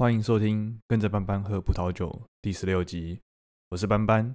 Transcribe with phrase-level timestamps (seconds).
[0.00, 2.08] 欢迎收听《跟着班班喝葡萄酒》
[2.40, 3.20] 第十六集，
[3.68, 4.34] 我是班班。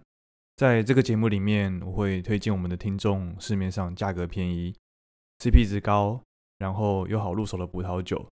[0.55, 4.75] 在这个节目里面，我会推荐我们的听众市面上价格便宜、
[5.39, 6.21] CP 值高，
[6.59, 8.29] 然后又好入手的葡萄酒，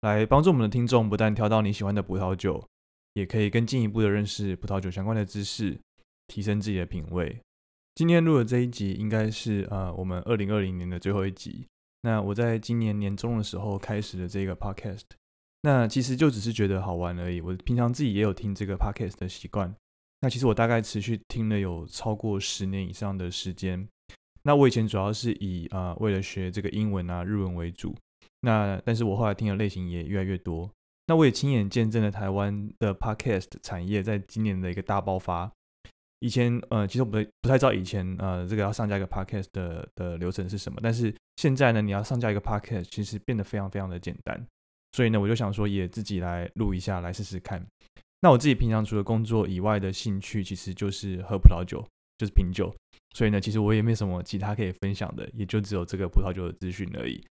[0.00, 2.66] 来帮助我们的听众不但挑到你喜欢的葡萄酒，
[3.12, 5.78] 也可以更进一步的认识葡萄酒相关的知识，
[6.26, 7.40] 提升自己的品味。
[7.94, 11.64] 今天录的这一集应该是呃我们二零二零年的最后一集。
[12.00, 15.04] 那我在今年年中的时候开始了这个 podcast。
[15.62, 17.40] 那其实就只是觉得好玩而已。
[17.40, 19.74] 我平常自己也有听这个 podcast 的习惯。
[20.20, 23.88] 那其实我大概持续听了有超过十年以上的时间。
[24.42, 27.96] 那我以前主要是以啊为了学这个英文啊日文为主。
[28.40, 30.68] 那但是我后来听的类型也越来越多。
[31.06, 35.50] 那我也亲眼见证了台湾的 podcast 产业在今年的一个大爆发。
[36.20, 40.78] 以前呃其实我不不太知道以前呃这个要上架一个 podcast 的的流程是什么。
[40.82, 44.44] 但是现在呢，你要上架一个 podcast 其实变得非常非常的简单。
[44.92, 47.66] 所以呢，我就想说，也自己来录一下，来试试看。
[48.20, 51.84] 那我自己平常除了工作以外的兴趣，其实就是喝葡萄酒，
[52.18, 52.72] 就是品酒。
[53.14, 57.22] 所以呢，其实我也没什么其他可以分享的，也就只有这个葡萄酒的资讯而已。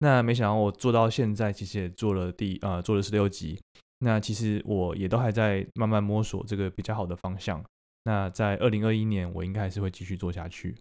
[0.00, 3.58] 那没想到我做到现在，其实也做了第呃做了十六集。
[3.98, 7.62] 那其实我也都还在慢慢摸索这个比较好的方向。
[8.04, 10.74] 那在二零二一年，我应该还是会继续做下去。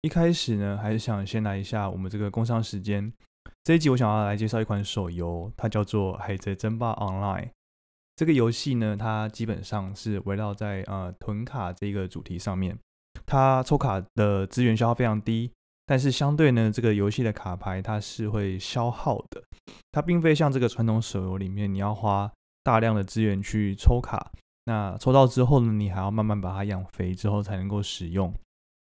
[0.00, 3.12] 一开始呢，还是想先来一下我们这个工商时间。
[3.64, 7.44] 这一集我想要来介绍一款手游，它叫做《海贼争霸 Online》。
[8.14, 12.78] 这个游戏呢，它基本上是围绕在呃囤卡这个主题上面。
[13.26, 15.50] 它抽卡的资源消耗非常低，
[15.84, 19.42] 但是相对呢，这个游戏的卡牌它是会消耗的。
[19.92, 22.30] 它并非像这个传统手游里面，你要花
[22.62, 24.30] 大量的资源去抽卡，
[24.64, 28.32] 那抽到之后呢，你还要慢慢把它养肥之后才能够使用。《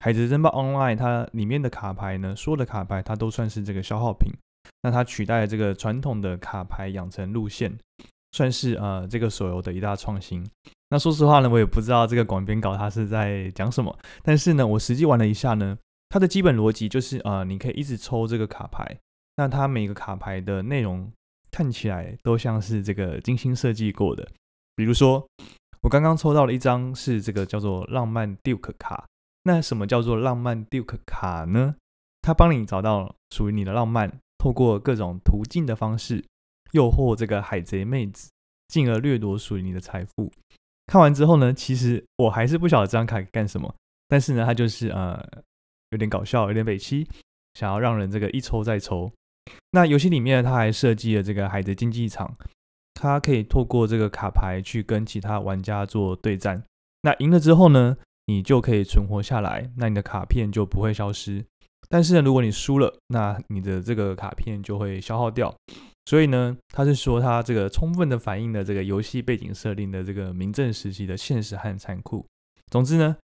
[0.00, 4.32] 海贼争霸 Online》它里面的卡牌呢，所有的卡牌它都算是这个消耗品。
[4.82, 7.78] 那它取代了这个传统的卡牌养成路线，
[8.32, 10.44] 算是呃这个手游的一大创新。
[10.88, 13.96] 那说实话呢，我也不知道这个广编稿它是在讲什么。
[14.22, 18.98] 但是呢，我实际玩了一下呢，它的基本逻辑就是呃，你可以一直抽这个卡牌。
[19.36, 21.10] 那它每个卡牌的内容
[21.50, 24.28] 看起来都像是这个精心设计过的。
[24.74, 25.24] 比如说，
[25.82, 29.06] 我刚刚抽到了一张是这个叫做浪漫 Duke 卡。
[29.44, 31.76] 那什么叫做浪漫 Duke 卡呢？
[32.20, 34.18] 它帮你找到属于你的浪漫。
[34.40, 36.24] 透过各种途径的方式
[36.72, 38.30] 诱惑这个海贼妹子，
[38.68, 40.32] 进而掠夺属于你的财富。
[40.86, 43.74] 看完之后呢，其实我还是不晓得这张卡干什么，
[44.08, 45.22] 但是呢，它就是呃
[45.90, 47.06] 有点搞笑，有点北七，
[47.52, 49.12] 想要让人这个一抽再抽。
[49.72, 52.34] 那游戏里面它还设计了这个海贼竞技场，
[52.94, 56.64] 它可以透过这个卡牌去跟其他玩家做对战。
[57.02, 61.44] 那赢了之后呢，你就可以存活下来，那你的卡片就不会消失。
[61.92, 65.52] 但是呢，如果你输了，那你的这个卡片就会消耗掉。
[66.06, 72.24] 所以呢，他是说他这个充分的反映了这个游戏背景设定的这个明正时期的现实和残酷。
[72.70, 73.16] 总之呢，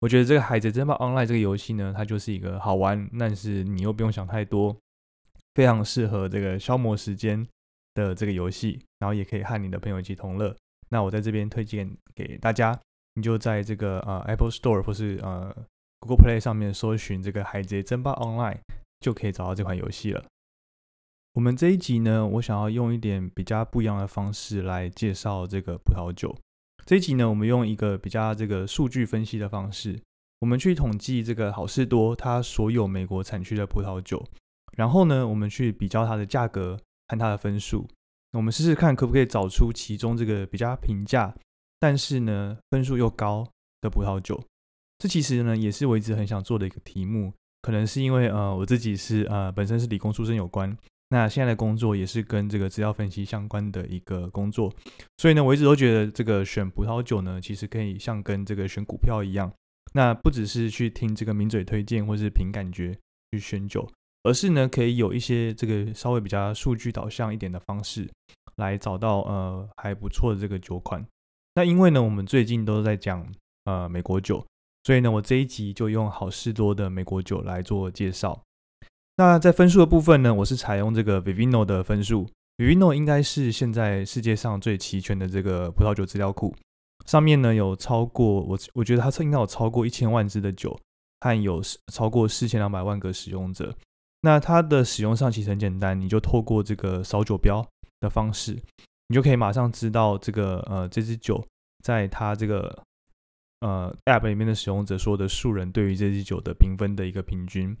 [0.00, 4.76] 我觉得这个《海贼争霸 Online》这个游戏呢，它就是一个好玩，但是你又不用想太多，
[5.54, 7.46] 非常适合这个消磨时间
[7.94, 8.80] 的这个游戏。
[8.98, 10.52] 然后也可以和你的朋友一起同乐。
[10.90, 12.76] 那我在这边推荐给大家，
[13.14, 15.54] 你就在这个呃 Apple Store 或是呃。
[16.00, 18.54] Google Play 上面搜寻这个《海贼争霸 Online》
[19.00, 20.24] 就可以找到这款游戏了。
[21.34, 26.36] 我们这一集呢，我想要用一点比较不一样的方式来介绍这个葡萄酒。
[26.84, 30.00] 这一集呢，我们用一个比较这个数据分析的方式，
[30.40, 34.24] 我们去统计这个好事多它所有美国产区的葡萄酒，
[34.76, 36.78] 然后呢，我们去比较它的价格
[37.08, 37.86] 和它的分数。
[38.32, 41.34] 我们试试看可不可以找出其中这个比较平价，
[41.78, 43.46] 但是呢分数又高
[43.80, 44.42] 的葡萄酒。
[44.98, 47.32] 这其实呢，也是我一直很想做的一个题目。
[47.62, 50.76] 可能是因为呃，我自己是呃，本身是理工出身有关。
[51.10, 54.70] 那现在的工作也是跟这个资料分析相关的一个工作，
[55.16, 59.50] 所以呢，我一直都觉得这个选葡萄酒呢，其实可以像跟这个选股票一样，
[59.94, 62.94] 那不只是去听这个名嘴推荐或是凭感觉
[63.32, 63.88] 去选酒，
[64.22, 68.06] 而是呢，可以有一些这个稍微比较数据导向一点的方式，
[68.56, 71.04] 来找到呃还不错的这个酒款。
[71.54, 73.26] 那因为呢，我们最近都在讲
[73.64, 74.46] 呃美国酒。
[74.88, 78.40] 所以呢，我这一集就用好事多的美国酒来做介绍。
[79.16, 82.26] 那在分数的部分呢，我是采用这个 Vivino 的分数。
[82.56, 86.56] Vivino 应该是现在世界上最齐全的这个葡萄酒资料库，
[87.04, 90.74] 上面呢有超过我我觉得它应该有超过一千万支的酒，
[91.20, 91.60] 和有
[91.92, 93.76] 超过四千两百万个使用者。
[94.22, 97.62] 那它的使用上其实很简单，你就透过这个扫酒标
[98.00, 98.58] 的方式，
[99.08, 101.44] 你就可以马上知道这个呃这支酒
[101.84, 102.84] 在它这个。
[103.60, 107.76] 呃，App 里面的使用者说的数人对于这支酒的评分的一个平均，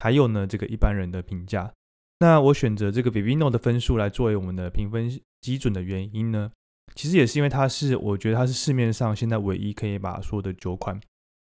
[0.00, 1.72] 还有呢，这个一般人的评价。
[2.18, 6.52] 那我选择这个 Vivino 的分数来作为我们的评分基准的原因呢，
[6.94, 11.00] 其实也是因为它是我觉得它是市面上现在唯一可以把所有的酒款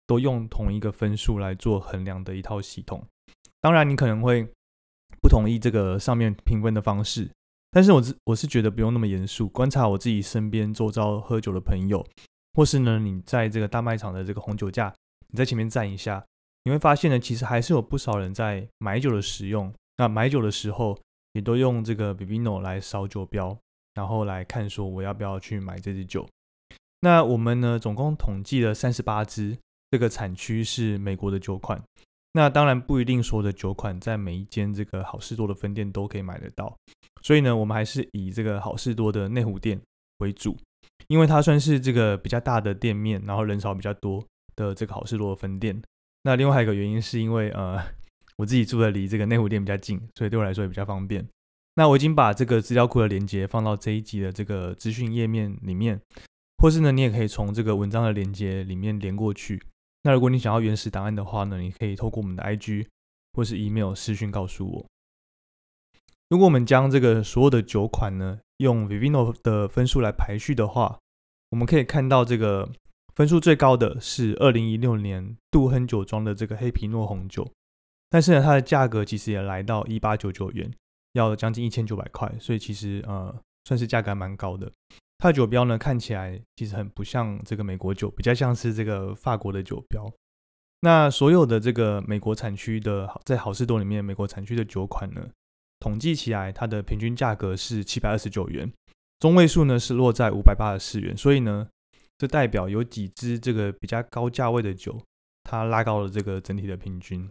[0.05, 3.03] 都用同一个分数来做衡量的一套系统。
[3.59, 4.47] 当然，你可能会
[5.21, 7.29] 不同意这个上面评分的方式，
[7.71, 9.49] 但是我是我是觉得不用那么严肃。
[9.49, 12.05] 观察我自己身边周遭喝酒的朋友，
[12.57, 14.91] 或是呢你在这个大卖场的这个红酒架，
[15.27, 16.25] 你在前面站一下，
[16.63, 19.71] 你会发现呢，其实还是有不少人在买酒的使用。
[19.97, 20.99] 那买酒的时候，
[21.33, 23.55] 也都用这个 Vivino 来扫酒标，
[23.93, 26.27] 然后来看说我要不要去买这支酒。
[27.01, 29.55] 那我们呢，总共统计了三十八支，
[29.91, 31.79] 这个产区是美国的酒款。
[32.33, 36.75] 那当然不一定所有的酒款在每一间这个好事多的分店都可以买得到，
[37.21, 39.79] 所以呢，我们还是以这个好事多的内湖店
[40.17, 40.57] 为主，
[41.07, 45.81] 因为它算是这个比较大的店面，然后人潮比较多的这个好事多分店。
[46.23, 47.81] 那另外还有一个原因是因为呃，
[48.37, 51.25] 我自己住的离这个内湖店比较近，所以对我来说也比较方便。
[51.75, 56.01] 那我已经把这个资料库的连接放到这一集的这个资讯页面里面，
[56.57, 59.61] 或是呢，你也可以从这个文章的连接里面连过去。
[60.03, 62.87] 那如果你想要原始档案的话呢，你可以透过我们的 IG
[63.33, 64.85] 或是 email 私讯告诉我。
[66.29, 70.99] 如果我们将这个所有的酒款呢，用 Vivino 的分数来排序的话，
[71.51, 72.69] 我们可以看到这个
[73.15, 77.49] 分数最高的是二零一六年杜亨酒庄的这个黑皮诺红酒，
[78.09, 80.69] 但是呢，它的价格其实也来到一八九九元，
[81.13, 83.33] 要将近一千九百块，所以其实呃
[83.63, 84.69] 算是价格蛮高的。
[85.19, 90.05] 它的酒标呢，看起来其实很不像这个美国酒，比较像是这个法国的酒标。
[90.81, 95.27] 那所有的这个美国产区的，在好事多里面，美国产区的酒款呢，
[95.79, 98.71] 统计起来，它的平均价格是七百二十九元，
[99.19, 101.15] 中位数呢是落在五百八十四元。
[101.15, 101.67] 所以呢，
[102.17, 104.99] 这代表有几支这个比较高价位的酒，
[105.43, 107.29] 它拉高了这个整体的平均。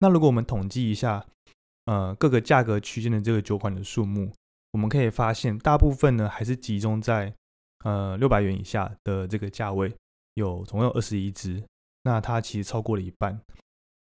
[0.00, 1.24] 那如果我们统计一下，
[1.86, 4.32] 呃，各个价格区间的这个酒款的数目。
[4.72, 7.32] 我们可以发现，大部分呢还是集中在
[7.84, 9.94] 呃六百元以下的这个价位，
[10.34, 11.62] 有总共有二十一支，
[12.02, 13.40] 那它其实超过了一半。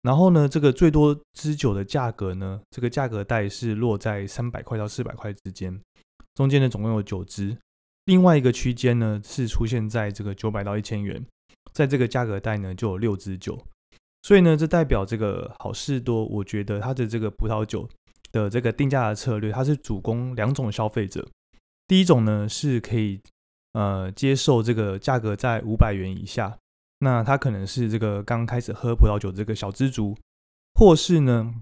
[0.05, 5.81] 然后呢，这个最多支酒的价格呢，这个价格带是落在三百块到四百块之间，
[6.35, 7.57] 中间呢总共有九支。
[8.05, 11.25] 另外一个区间呢是出现在这个九百到一千元，
[11.73, 13.59] 在这个价格带呢就有六支酒。
[14.21, 17.89] 所以呢，这代表这个好事多，我觉得它的这个葡萄酒。
[18.31, 21.25] 的这个定价的策略，它是主攻两种消费者。
[21.87, 23.21] 第一种呢，是可以
[23.71, 26.57] 呃接受这个价格在五百元以下，
[26.99, 30.17] 那他可能是这个刚开始喝葡萄酒这个小资族，
[30.73, 31.53] 或是呢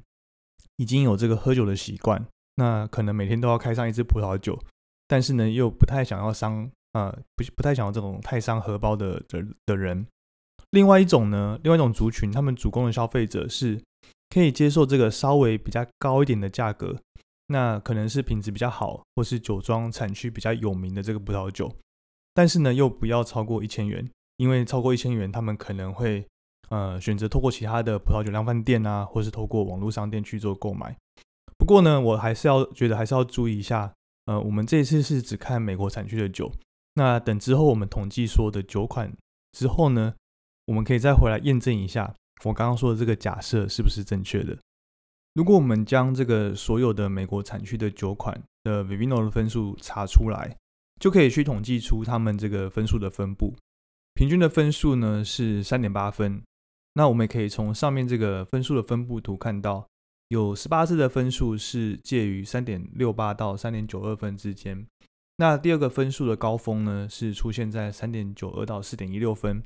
[0.77, 2.25] 已经有这个喝酒的习惯，
[2.55, 4.59] 那可能每天都要开上一支葡萄酒，
[5.07, 10.05] 但是呢又不太想要伤啊不不太想要这种太伤荷包的的的人。
[10.71, 13.81] 另外一种呢，另外一种族群，他们主攻的消费者是。
[14.29, 16.97] 可以接受这个稍微比较高一点的价格，
[17.49, 21.71] 那可能是品质比较好，或是酒庄产区比较有名的这个葡萄酒，
[22.33, 26.25] 但是呢又不要超过一千元，因为超过一千元，他们可能会
[26.69, 30.95] 呃选择透过其他的葡萄酒量贩店啊，或是透过网络商店去做购买。
[31.57, 33.93] 不过呢，我还是要觉得还是要注意一下，
[34.25, 36.51] 呃，我们这次是只看美国产区的酒，
[36.95, 39.11] 那等之后我们统计所有的酒款
[39.51, 40.13] 之后呢，
[40.65, 42.13] 我们可以再回来验证一下。
[42.43, 44.57] 我刚刚说的这个假设是不是正确的？
[45.33, 50.53] 如果我们将这个所有的美国产区的酒款的 Vivino 的分数查出来，
[50.99, 53.55] 就可以去统计出他们这个分数的分布。
[54.13, 56.41] 平均的分数呢是三点八分。
[56.93, 59.87] 那我们也可以从上面这个分数的分布图看到，
[60.27, 64.85] 有十八支的分数是介于三点六八到三点九二分之间。
[65.37, 69.63] 那第二个分数的高峰呢是出现在三点九二到四点一六分，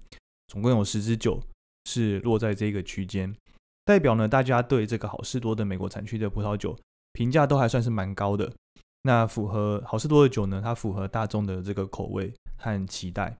[0.48, 1.42] 总共有十支酒。
[1.90, 3.34] 是落在这个区间，
[3.86, 6.78] 代表呢，大家对这个好事多的美国产区的葡萄酒
[7.14, 8.52] 评价都还算是蛮高的。
[9.04, 13.38] 那符合好事多的酒呢，它符合大众的这个口味和期待。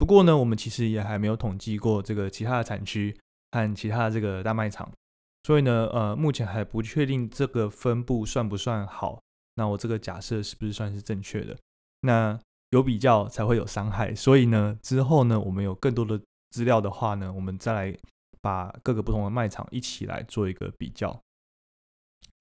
[0.00, 3.14] 不过呢，我们其实也还没有统计过这个其他的产区
[3.52, 4.90] 和其他的这个大卖场，
[5.42, 9.20] 所以呢，呃，目前还不确定这个分布算不算好。
[9.56, 11.54] 那我这个假设是不是算是正确的？
[12.00, 12.40] 那
[12.70, 16.18] 有比较才会有伤害，所以呢，之后呢，我们有更多的。
[16.50, 17.96] 资料的话呢，我们再来
[18.40, 21.22] 把各个不同的卖场一起来做一个比较。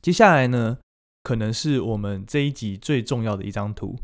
[0.01, 0.79] 接下来呢，
[1.21, 3.95] 可能是我们这一集最重要的一张图。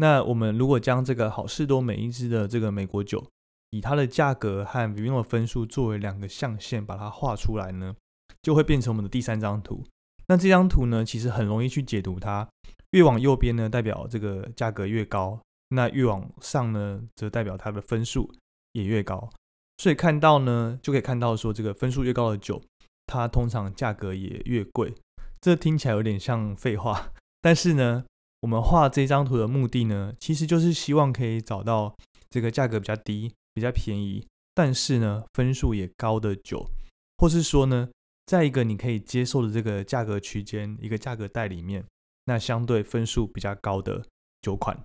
[0.00, 3.22] 那我们如果将这个好事多每一支的这个美国酒，
[3.68, 7.94] 以它的价格和 Vivino 分数作为两个象限，把它画出来呢，
[8.40, 9.84] 就会变成我们的第三张图。
[10.26, 12.48] 那这张图呢，其实很容易去解读它。
[12.92, 15.38] 越往右边呢，代表这个价格越高；
[15.68, 18.32] 那越往上呢，则代表它的分数
[18.72, 19.28] 也越高。
[19.76, 22.62] 所以看到呢，就可以看到说，这个分数越高的酒，
[23.06, 24.94] 它通常价格也越贵。
[25.42, 28.06] 这听起来有点像废话，但是呢，
[28.40, 31.94] 我们画这张图的目的呢，其实就是希望可以找到
[32.30, 36.70] 这个价格比较低、比较便宜，但是呢分数也高的酒，
[37.18, 37.90] 或是说呢，
[38.26, 41.84] 在一个你可以接受的这个价格区间、一个价格带里面，
[42.24, 44.06] 那相对分数比较高的
[44.40, 44.78] 酒款。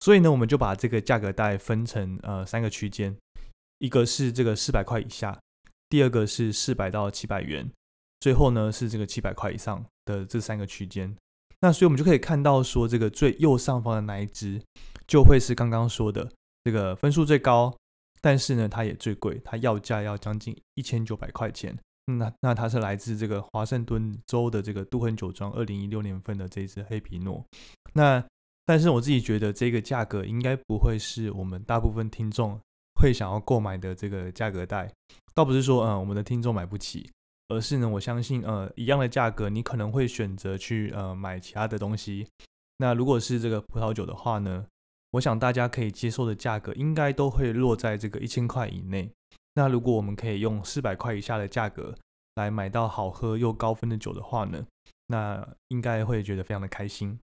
[0.00, 3.16] 所以呢，我们就把这个价格带分成呃三个区间，
[3.78, 5.38] 一个是这个四百块以下，
[5.88, 7.70] 第二个是四百到七百元，
[8.18, 11.16] 最后呢是这个七百块以上的这三个区间。
[11.62, 14.60] 那所以我们就可以看到说，这个最右上方的那一只
[15.06, 16.30] 就会是刚刚说的
[16.64, 17.74] 这个分数最高，
[18.20, 21.78] 但是呢它也最贵，它要价要将近一千九百块钱。
[22.06, 27.44] 那那它是来自这个华盛顿州的这个杜亨酒庄二零一六年份的这支黑皮诺。
[27.92, 28.22] 那
[28.66, 32.58] 但是我自己觉得这个价格应该不会是我们大部分听众
[33.00, 34.92] 会想要购买的这个价格带，
[35.32, 37.08] 倒不是说嗯我们的听众买不起，
[37.52, 42.26] 而是呢我相信呃一样的价格你可能会选择去呃买其他的东西。
[42.78, 44.66] 那如果是这个葡萄酒的话呢，
[45.12, 49.10] 我想大家可以接受的价格应该都会落在这个一千块以内。
[49.54, 51.94] 那如果我们可以用四百块以下的价格
[52.36, 54.66] 来买到好喝又高分的酒的话呢，
[55.08, 57.18] 那应该会觉得非常的开心。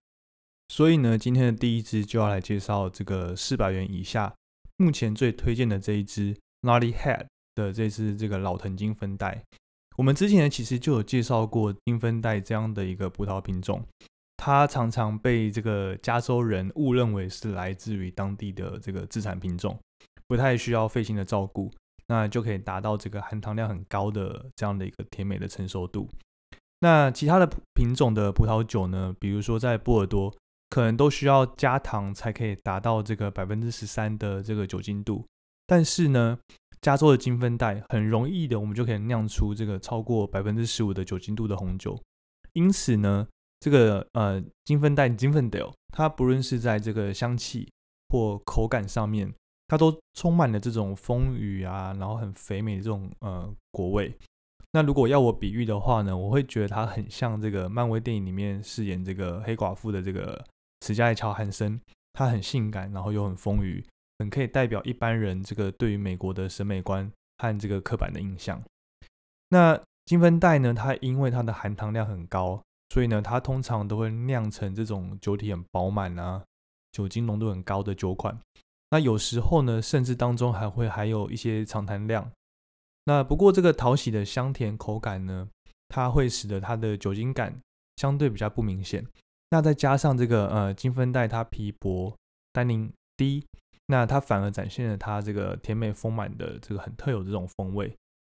[0.68, 4.32] 所以呢，今天的第一支就要来介绍这个四百元以下，
[4.76, 9.42] 目前最推荐的这一支 Naughty Head 的这支这个老藤金分带。
[9.96, 13.84] 我们之前其实就有介绍过金分带这样的一个葡萄品种，
[14.36, 19.78] 它常常被这个加州人误认为是来自于当地的这个自产品种，
[20.26, 21.70] 不太需要费心的照顾，
[22.06, 26.08] 那就可以达到这个含糖量很高的这样的一个甜美的成熟度。
[26.80, 30.34] 那其他的品种的葡萄酒呢，比如说在波尔多。
[30.72, 35.26] 可能都需要加糖才可以达到这个百分之十三的这个酒精度，
[35.66, 36.38] 但是呢，
[36.80, 42.00] 加州的金分带很容易的，我们就可以酿出这个超过百分之十五的酒精度的红酒。
[42.52, 43.26] 因此呢，
[43.60, 47.70] 这个呃金分带金分 dale，它不论是在这个香气
[48.08, 49.32] 或口感上面，
[49.68, 54.14] 它都充满了这种丰腴啊，然后很肥美的这种呃果味。
[54.72, 60.44] 那如果要我比喻的话呢，我会觉得它很像这个漫威电影里面饰演这个黑寡妇的这个。
[60.82, 61.78] 史嘉丽·乔汉森，
[62.14, 63.84] 她很性感，然后又很丰腴，
[64.20, 68.62] 很可以代表一般人这个对于美国的审美观和这个刻板的印象。
[69.48, 70.74] 那金分带呢？
[70.74, 76.44] 它因为它的含糖量很高，所以呢，它通常都会酿成这种酒体很饱满啊，
[76.92, 78.38] 酒精浓度很高的酒款。
[78.90, 82.30] 那有时候呢，甚至当中还会还有一些长谈量。
[83.04, 85.48] 那不过这个讨喜的香甜口感呢，
[85.88, 87.58] 它会使得它的酒精感
[87.96, 89.06] 相对比较不明显。
[89.48, 92.14] 那再加上这个呃金分带，它皮薄，
[92.52, 93.46] 单宁低，
[93.90, 97.92] 那它反而展现了它这个甜美丰满的这个很特有的这种风味。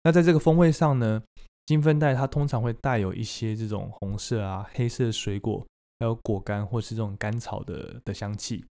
[0.04, 1.22] 那在这个风味上呢，
[1.66, 5.64] 金分带它通常会带有一些这种红色啊、黑色水果，
[6.00, 8.66] 还有果干或是这种甘草的的香气。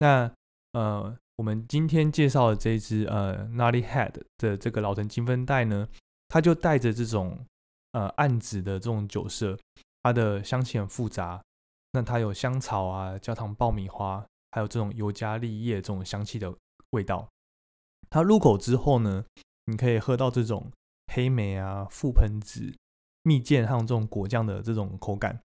[0.00, 0.30] 那
[0.72, 5.88] 呃，我们今天介绍的这一支呃 Naughty Head 的这个老藤金分带呢，
[6.28, 7.38] 它就带着这种
[7.92, 9.56] 呃暗紫的这种酒色，
[10.02, 11.40] 它的香气很复杂。
[11.92, 16.54] 那它有香草啊、焦糖爆米花，还有这种尤加利叶这种香气的
[16.90, 17.28] 味道。
[18.08, 19.24] 它入口之后呢，
[19.64, 20.70] 你可以喝到这种
[21.12, 22.72] 黑莓啊、覆盆子、
[23.24, 25.40] 蜜饯还有这种果酱的这种口感。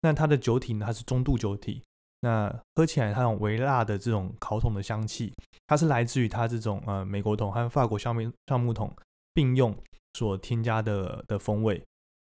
[0.00, 1.82] 那它的酒体呢，它是中度酒体。
[2.20, 5.34] 那喝起来它有微辣的这种烤桶的香气，
[5.66, 8.90] 它是来自于它这种呃美国桶和法国橡木橡木桶
[9.34, 9.76] 并用
[10.14, 11.84] 所添加的的风味。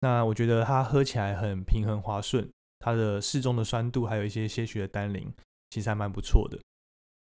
[0.01, 2.51] 那我觉得它喝起来很平衡滑顺。
[2.79, 5.33] 它的适中的酸度，还有一些些许的单宁，
[5.71, 6.59] 其实还蛮不错的。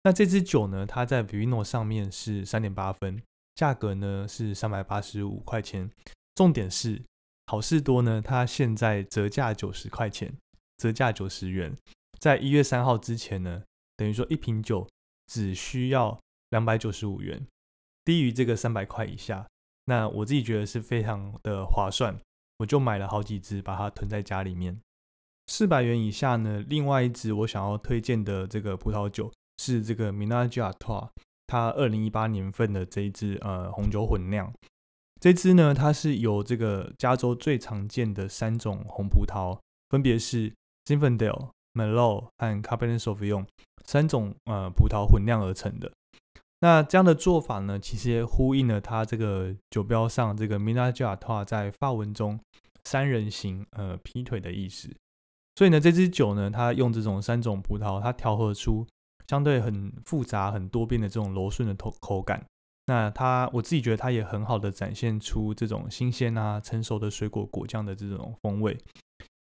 [0.05, 3.23] 那这支酒呢，它在 Vino 上面是三点八分，
[3.55, 5.91] 价格呢是三百八十五块钱。
[6.35, 7.03] 重点是
[7.47, 10.33] 好事多呢，它现在折价九十块钱，
[10.77, 11.77] 折价九十元。
[12.19, 13.65] 在一月三号之前呢，
[13.97, 14.89] 等于说一瓶酒
[15.27, 16.19] 只需要
[16.51, 17.47] 两百九十五元，
[18.05, 19.47] 低于这个三百块以下。
[19.87, 22.17] 那我自己觉得是非常的划算，
[22.59, 24.81] 我就买了好几支，把它囤在家里面。
[25.49, 26.63] 四百元以下呢？
[26.69, 31.11] 另外一支我想要推荐的这个葡萄酒是这个 Minaj a t o
[31.47, 34.53] 它二零一八年份的这一支呃红酒混酿。
[35.19, 40.53] 这支呢，它是由这个加州最常见的三种红葡萄，分别是
[40.85, 43.47] Zinfandel、Merlot 和 Cabernet Sauvignon
[43.87, 45.91] 三种呃葡萄混酿而成的。
[46.61, 52.39] 那这样的做法呢，其实也呼应了它这个酒标上这个 Minaj a t o 在法文中
[52.85, 54.95] 三人行呃劈腿的意思。
[55.59, 58.87] 所以呢，这支酒呢，它用这种三种葡萄，它调和出
[59.27, 62.47] 相对很复杂、很多变的这种柔顺的口口感。
[62.87, 68.79] 那它，我自己觉得它也很好的展现出这种新鲜啊、成熟的水果果酱的这种风味。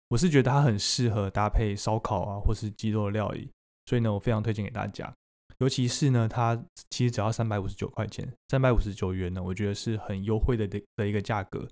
[0.09, 3.49] 我是觉得它很适合搭配烧烤啊，或是鸡肉料理，
[3.87, 5.11] 所以呢，我非常推荐给大家。
[5.57, 6.55] 尤其是呢，它
[6.91, 11.67] 其实只要三百五十九块钱，三百五十九元呢，我觉得是很优惠的的的一个价格。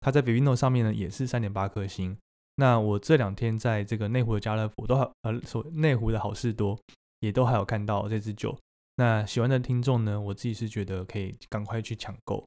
[0.00, 2.18] 它在 Vivino 上面呢也是三点八颗星。
[2.56, 6.78] 那我这两天在这个内湖的家乐福都还呃，所内湖的好事多
[7.20, 8.58] 也都还有看到这支酒。
[8.96, 12.46] 那喜欢的听众呢，我自己是觉得可以赶快去抢购。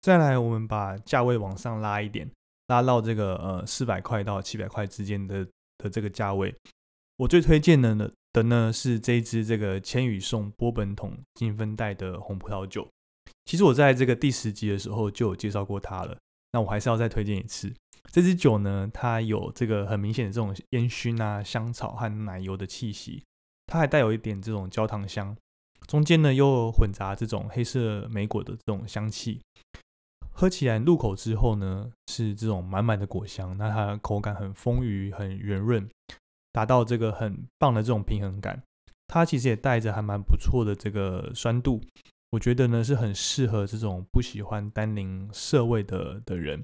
[0.00, 2.30] 再来，我们把价位往上拉一点，
[2.68, 6.54] 拉到这个呃四百块到七百块之间的的这个价位。
[7.16, 12.88] 我最推荐的呢的呢是这一支这个千羽颂波本桶金分带的红葡萄酒。
[13.44, 16.16] 其实我在这个第十集的时候就有介绍过它了，
[16.52, 17.70] 那我还是要再推荐一次。
[18.10, 23.22] 这支酒呢，它有这个很明显的这种烟熏啊、香草和奶油的气息，
[23.66, 25.36] 它还带有一点这种焦糖香，
[25.86, 29.40] 中间呢又混杂这种黑色莓果的这种香气。
[30.32, 35.88] 喝起来入口之后呢，是这种满满的果香，那它口感很丰腴、很圆润，
[36.52, 38.62] 达到这个很棒的这种平衡感。
[39.08, 41.80] 它其实也带着还蛮不错的这个酸度，
[42.30, 46.62] 我觉得呢是很适合这种不喜欢单宁涩味的的人。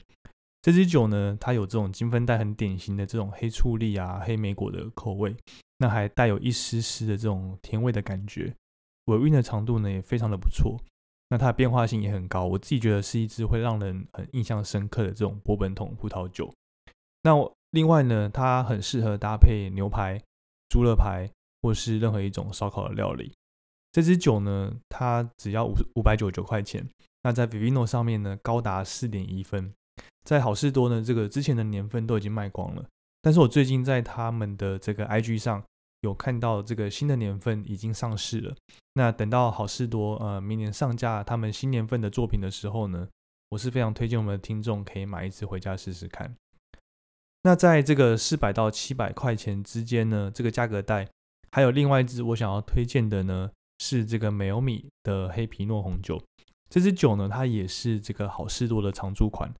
[0.64, 5.36] 这支酒呢，它有这种金分带很典型的这种黑醋栗啊、黑莓果的口味，
[5.76, 8.50] 那还带有一丝丝的这种甜味的感觉，
[9.04, 10.80] 尾韵的长度呢也非常的不错，
[11.28, 16.50] 那它的变化性也很高，我自己觉得是一支会让人很印象深刻的这种波本桶葡萄酒。
[17.24, 17.32] 那
[17.72, 20.18] 另外呢，它很适合搭配牛排、
[20.70, 21.28] 猪肋排
[21.60, 23.34] 或是任何一种烧烤的料理。
[23.92, 26.88] 这支酒呢，它只要五五百九十九块钱，
[27.22, 29.70] 那在 Vivino 上面呢高达四点一分。
[30.24, 32.84] 在好事多呢，这个之前的年份都已经卖光了。
[33.20, 35.62] 但是我最近在他们的这个 IG 上
[36.00, 38.54] 有看到这个新的年份已经上市了。
[38.94, 43.08] 那等到好事多呃明年上架他们新年份的作品的时候呢，
[43.48, 46.34] 我是非常推荐我们的听众可以买一支回家试试看。
[47.42, 51.08] 那在这个四百到七百块钱之间呢，这个价格带
[51.50, 56.22] 还有另外一支我想要推荐的呢，是这个美欧米的黑皮诺红酒。
[56.70, 59.52] 这支酒呢，它也是这个好事多的常驻款。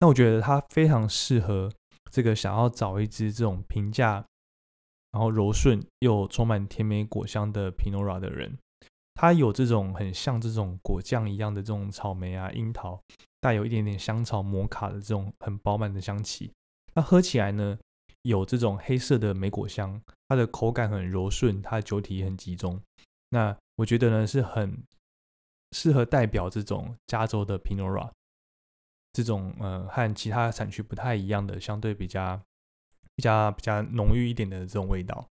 [0.00, 1.72] 那我觉得它非常适合
[2.10, 4.24] 这个想要找一支这种平价，
[5.10, 8.56] 然后柔顺又充满甜美果香的 Pinot Noir 的人。
[9.14, 13.00] 它有这种很像这种果酱一样的这种草莓啊、樱桃，
[13.40, 16.52] 带有一点点香草、摩卡的这种很饱满的香气。
[16.94, 17.76] 那喝起来呢，
[18.22, 22.80] 有这种黑色的莓果香，它的口感很柔顺，它的酒体也很集中。
[23.30, 24.84] 那我觉得呢，是很
[25.72, 28.10] 适合代表这种加州的 Pinot Noir。
[29.18, 32.40] 这种呃和其他产区不太一样的，相对比较
[33.16, 35.26] 比较比较浓郁一点的这种味道。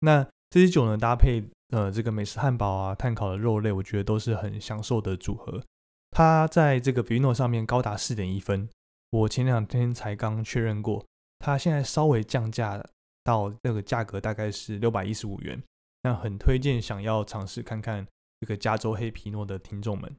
[0.00, 5.62] 那这些酒呢，搭配呃这个美式汉堡啊、碳烤的肉类，我觉得都是很享受的组合。
[6.10, 8.68] 它在这个 Vino 上面高达四点一分，
[9.10, 11.06] 我前两天才刚确认过，
[11.38, 12.84] 它现在稍微降价
[13.24, 15.62] 到这个价格大概是六百一十五元。
[16.02, 18.06] 那很推荐想要尝试看看
[18.40, 20.14] 这个加州黑皮诺的听众们。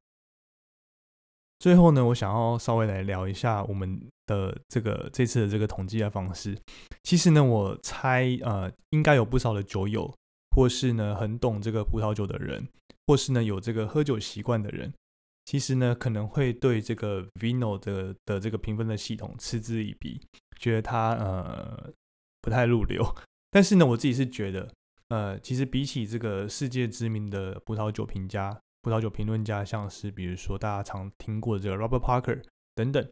[1.62, 6.58] 最后呢，我想要稍微来聊一下我们的这个这次的这个统计的方式。
[7.04, 10.12] 其实呢，我猜呃，应该有不少的酒友，
[10.56, 12.68] 或是呢很懂这个葡萄酒的人，
[13.06, 14.92] 或是呢有这个喝酒习惯的人，
[15.46, 20.20] 其实呢可能会对这个 Vino 的的这个评分的系统嗤之以鼻，
[20.58, 21.94] 觉得它呃
[22.42, 23.06] 不太入流。
[23.52, 24.68] 但是呢，我自己是觉得，
[25.10, 28.60] 呃，其实比起这个世界知名的葡萄酒评价。
[28.82, 32.44] 葡萄酒评论家，像是比如说大家常听过的这个 Robert Parker
[32.76, 33.08] 等等，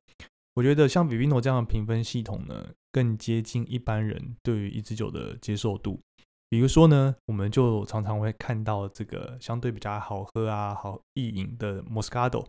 [0.55, 5.99] 我觉得像 Vivino 这样的评分系统呢，更接近一般人对于一支酒的接受度。
[6.49, 12.43] 比如说呢，我们就常常会看到这个相对比较好喝啊、好易饮的 Moscato，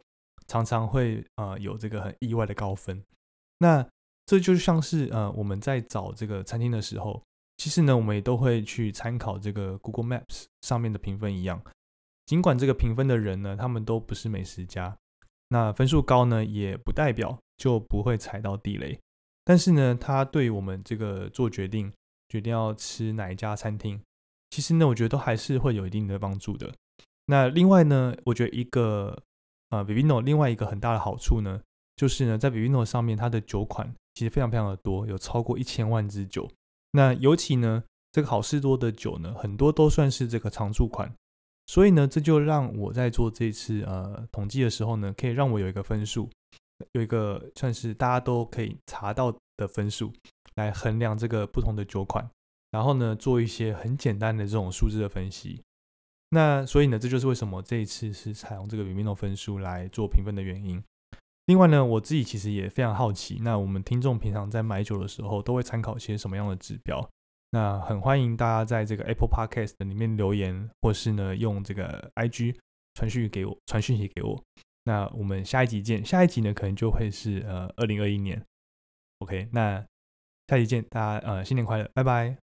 [0.46, 3.04] 常常会呃有这个很意外的高分。
[3.58, 3.86] 那
[4.24, 7.22] 这就像是呃我们在找这个餐厅的时候，
[7.58, 11.62] 其实呢我们也都会去参考这个 Google Maps 上面的评分一样。
[12.30, 14.96] 尽管这个评分的人呢，他们都不是美食家，
[15.48, 18.96] 那分数高呢，也不代表就不会踩到地雷。
[19.44, 21.92] 但是呢，他对我们这个做决定，
[22.28, 24.00] 决定要吃哪一家餐厅，
[24.50, 26.72] 其实呢，我觉得都还是会有一定的帮助的。
[27.26, 29.20] 那另外呢，我觉得一个
[29.70, 31.60] 呃 Vivino 另外一个很大的好处呢，
[31.96, 36.48] 就是呢，在 Vivino 上面，它的酒款其实非常非常的多，有超过一千万支酒。
[36.92, 41.12] 那尤其呢，这个好事多的酒呢，很多都算是这个常驻款。
[41.70, 46.28] 所以呢，这就让我在做这次呃统计的时候呢，可以让我有一个分数，
[46.94, 50.12] 有一个算是大家都可以查到的分数，
[50.56, 52.28] 来衡量这个不同的酒款，
[52.72, 55.62] 然后呢，做一些很简单的这种数字的分析。
[56.30, 60.82] 那所以呢，这就是为什么这一次是采用这个 Vivino 分数来做评分的原因。
[61.46, 67.08] 另外呢，我自己其实也非常好奇，那我们听众平常在买酒的时候都会参考些什么样的指标？
[67.50, 72.56] 那很欢迎大家在这个 Apple Podcast 里面留言，或是呢用这个 IG
[72.94, 74.40] 传讯给我，传讯息给我。
[74.84, 78.40] 那我们下一集见，下一集呢可能就会是呃二零二一年。
[79.18, 79.84] OK，那
[80.48, 82.49] 下集见，大家呃新年快乐，拜拜。